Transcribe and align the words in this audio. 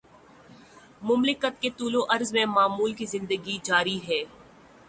مملکت 1.01 1.61
کے 1.61 1.69
طول 1.69 1.95
وعرض 1.95 2.33
میں 2.33 2.45
معمول 2.45 2.93
کی 2.93 3.05
زندگی 3.05 3.57
جاری 3.63 3.99
ہے۔ 4.07 4.23